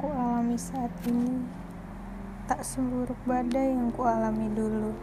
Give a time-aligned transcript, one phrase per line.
[0.00, 1.44] ku alami saat ini
[2.48, 4.96] tak seburuk badai yang ku alami dulu.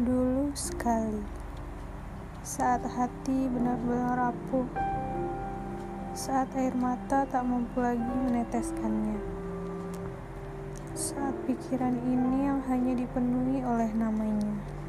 [0.00, 1.20] Dulu sekali,
[2.40, 4.64] saat hati benar-benar rapuh,
[6.16, 9.20] saat air mata tak mampu lagi meneteskannya,
[10.96, 14.80] saat pikiran ini yang hanya dipenuhi oleh namanya.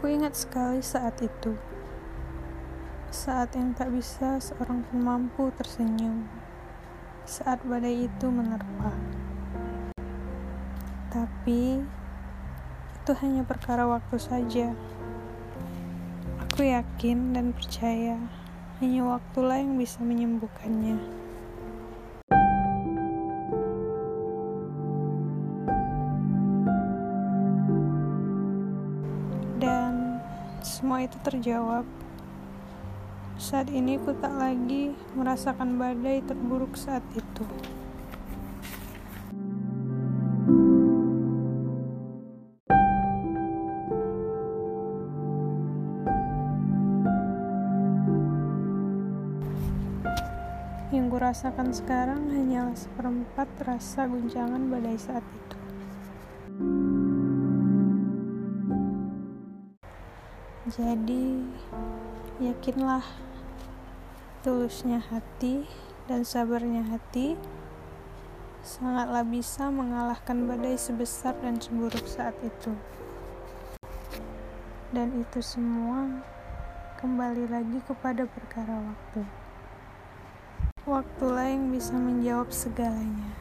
[0.00, 1.60] Aku ingat sekali saat itu.
[3.12, 6.24] Saat yang tak bisa seorang pun mampu tersenyum.
[7.28, 8.96] Saat badai itu menerpa.
[11.12, 11.84] Tapi
[12.96, 14.72] itu hanya perkara waktu saja.
[16.48, 18.16] Aku yakin dan percaya
[18.80, 20.96] hanya waktulah yang bisa menyembuhkannya.
[30.80, 31.84] Semua itu terjawab.
[33.36, 37.44] Saat ini ku tak lagi merasakan badai terburuk saat itu.
[50.88, 55.56] Yang ku rasakan sekarang hanyalah seperempat rasa guncangan badai saat itu.
[60.68, 61.40] Jadi,
[62.36, 63.00] yakinlah
[64.44, 65.64] tulusnya hati
[66.04, 67.40] dan sabarnya hati
[68.60, 72.76] sangatlah bisa mengalahkan badai sebesar dan seburuk saat itu.
[74.92, 76.20] Dan itu semua
[77.00, 79.24] kembali lagi kepada perkara waktu.
[80.84, 83.39] Waktulah yang bisa menjawab segalanya.